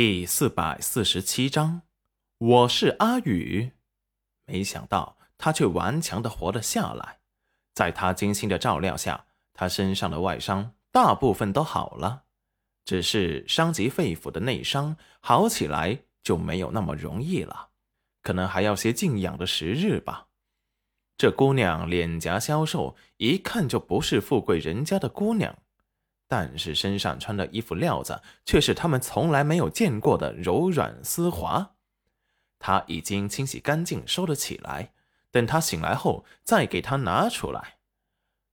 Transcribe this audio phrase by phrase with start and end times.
[0.00, 1.82] 第四百四十七章，
[2.38, 3.72] 我是阿宇。
[4.46, 7.18] 没想到他却顽强的活了下来。
[7.74, 12.22] 在他精心的照料下，他身上的外伤大部分都好了，
[12.84, 17.70] 只是伤及肺腑的内伤好起来就没有那么容易了，
[18.22, 20.28] 可能还要些静养的时日吧。
[21.16, 25.58] 这姑娘脸颊消瘦，一看就不是富贵人家的姑娘。
[26.28, 31.74] 但是身上穿的衣服料子却是他们从来没有见过的柔软丝滑。
[32.58, 34.92] 他已经清洗干净，收了起来。
[35.30, 37.78] 等他醒来后，再给他拿出来。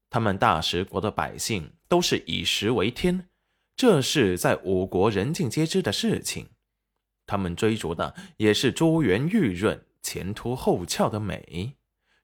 [0.09, 3.27] 他们大食国的百姓都是以食为天，
[3.75, 6.49] 这是在五国人尽皆知的事情。
[7.25, 11.75] 他们追逐的也是珠圆玉润、前凸后翘的美。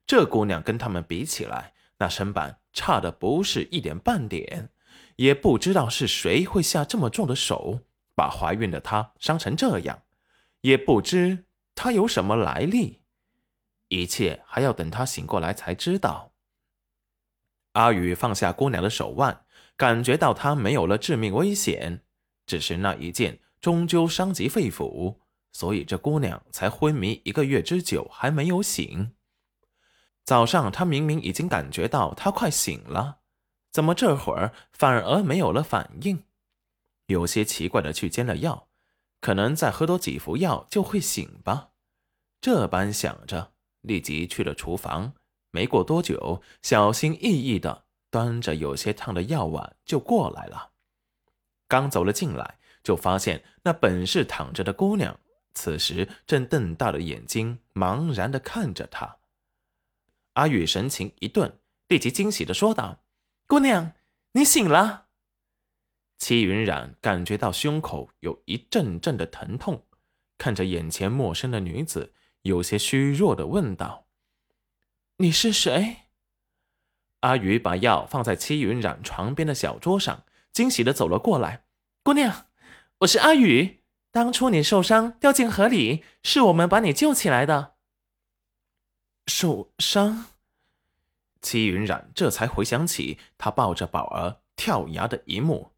[0.05, 4.70] 这姑娘跟他们比起来，那身板差的不是一点半点。
[5.18, 7.81] 也不知道是谁会下这么重的手，
[8.16, 10.04] 把怀孕的她伤成这样，
[10.62, 11.45] 也不知
[11.76, 13.02] 她有什么来历，
[13.89, 16.33] 一切还要等她醒过来才知道。
[17.73, 19.45] 阿宇放下姑娘的手腕，
[19.78, 22.03] 感觉到她没有了致命危险，
[22.45, 25.20] 只是那一剑终究伤及肺腑，
[25.53, 29.14] 所以这姑娘才昏迷一个月之久还没有醒。
[30.23, 33.20] 早上他明明已经感觉到她快醒了。
[33.72, 36.23] 怎么这会儿反而没有了反应？
[37.08, 38.67] 有些奇怪的去煎了药，
[39.19, 41.69] 可能再喝多几服药就会醒吧。
[42.39, 45.14] 这般想着，立即去了厨房。
[45.52, 50.72] 没过多久，小心翼翼的端着有些烫的药碗就过来了。
[51.67, 55.19] 刚走了进来，就发现那本是躺着的姑娘，
[55.53, 59.17] 此时正瞪大了眼睛，茫然的看着他。
[60.33, 62.99] 阿宇神情一顿，立即惊喜的说道。
[63.52, 63.91] 姑娘，
[64.31, 65.07] 你醒了。
[66.17, 69.85] 戚云染感觉到胸口有一阵阵的疼痛，
[70.38, 74.08] 看着眼前陌生的女子，有些虚弱的问道
[75.19, 75.97] ：“你是谁？”
[77.20, 81.65] 阿宇把药放在戚云染床边的小桌上，惊喜的走了过来
[82.05, 82.45] ：“姑娘，
[82.99, 83.83] 我是阿宇。
[84.11, 87.76] 当初你受伤掉进河里，是我们把你救起来的。”
[89.27, 90.27] 受伤。
[91.41, 95.71] 戚云染这才回想起他抱着宝儿跳崖的一幕，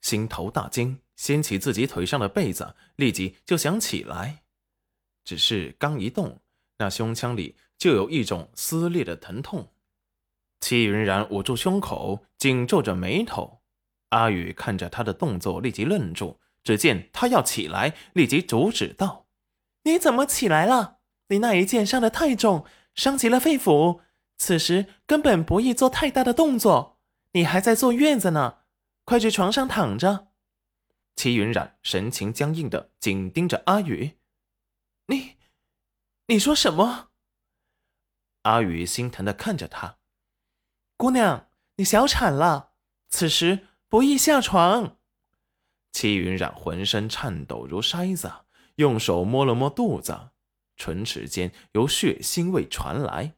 [0.00, 4.44] 心头大惊，掀起自己腿上的被子，立即就想起来。
[5.24, 6.40] 只是刚一动，
[6.78, 9.68] 那胸腔里就有一种撕裂的疼痛。
[10.60, 13.62] 戚云染捂住胸口，紧皱着眉头。
[14.10, 16.38] 阿宇看着他的动作，立即愣住。
[16.62, 19.26] 只见他要起来，立即阻止道
[19.82, 20.98] ：“你怎么起来了？
[21.28, 22.64] 你那一剑伤得太重，
[22.94, 24.00] 伤及了肺腑。”
[24.42, 26.98] 此时根本不宜做太大的动作，
[27.30, 28.58] 你还在坐月子呢，
[29.04, 30.32] 快去床上躺着。
[31.14, 34.18] 齐云染神情僵硬的紧盯着阿宇，
[35.06, 35.36] 你，
[36.26, 37.10] 你说什么？
[38.42, 39.98] 阿宇心疼的看着他，
[40.96, 42.72] 姑娘，你小产了，
[43.10, 44.96] 此时不宜下床。
[45.92, 48.32] 齐云染浑身颤抖如筛子，
[48.74, 50.30] 用手摸了摸肚子，
[50.76, 53.34] 唇齿间有血腥味传来。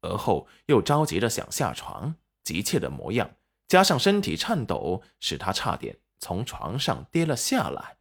[0.00, 3.30] 而后又着急着想下床，急切的模样，
[3.68, 7.96] 加上身体颤抖，使他差点从床上跌了下来。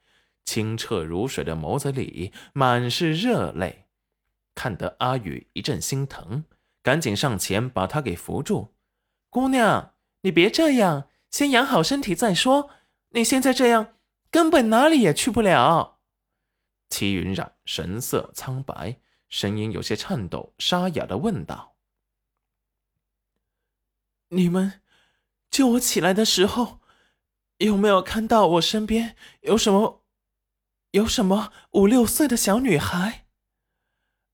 [0.45, 3.85] 清澈如水的眸子里满是热泪，
[4.55, 6.45] 看得阿宇一阵心疼，
[6.81, 8.73] 赶紧上前把他给扶住。
[9.29, 12.71] 姑娘，你别这样，先养好身体再说。
[13.09, 13.93] 你现在这样，
[14.31, 15.99] 根本哪里也去不了。
[16.89, 21.75] 齐云染神色苍白，声音有些颤抖，沙哑的问道。
[24.29, 24.81] 你们
[25.49, 26.79] 救我起来的时候，
[27.57, 30.03] 有没有看到我身边有什么
[30.91, 33.25] 有什么五六岁的小女孩？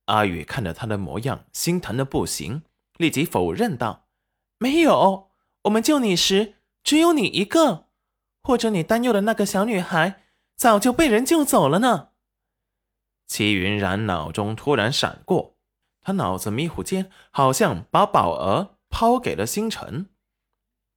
[0.06, 2.64] 阿宇看着她的模样，心疼的不行，
[2.98, 4.08] 立即否认道
[4.60, 5.32] ：“没有，
[5.64, 7.88] 我们救你时只有你一个，
[8.44, 10.22] 或者你担忧的那个小女孩
[10.56, 12.10] 早就被人救走了呢。”
[13.26, 15.56] 齐云然脑中突然闪过，
[16.02, 18.75] 他脑子迷糊间好像把宝儿。
[18.98, 20.12] 抛给了星辰，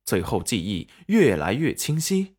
[0.04, 2.36] 最后记忆越来越清晰。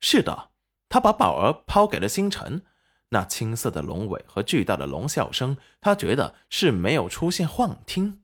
[0.00, 0.50] 是的，
[0.90, 2.66] 他把宝儿抛给了星辰。
[3.08, 8.20] 那青色的龙尾和巨大的龙啸声，他觉得是没有出现幻听。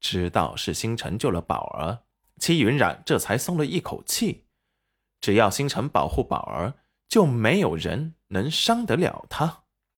[0.00, 2.00] 知道是星辰救了宝儿，
[2.38, 4.44] 齐云染这才松了一口气。
[5.22, 6.74] 只要星辰保护宝儿，
[7.08, 9.64] 就没有人能伤得了他。